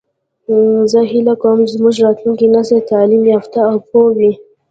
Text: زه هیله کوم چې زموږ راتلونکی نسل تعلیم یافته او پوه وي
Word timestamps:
زه 0.91 0.99
هیله 1.11 1.33
کوم 1.41 1.57
چې 1.67 1.73
زموږ 1.75 1.95
راتلونکی 2.05 2.47
نسل 2.55 2.77
تعلیم 2.91 3.23
یافته 3.33 3.59
او 3.69 3.75
پوه 3.87 4.09
وي 4.17 4.31